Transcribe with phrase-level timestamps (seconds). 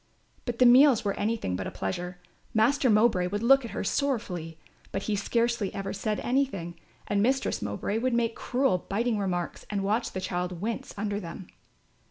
[0.45, 2.17] But the meals were anything but a pleasure.
[2.55, 4.57] Master Mowbray would look at her sorrowfully,
[4.91, 9.83] but he scarcely ever said anything, and Mistress Mowbray would make cruel biting remarks and
[9.83, 11.49] watch the child wince under them.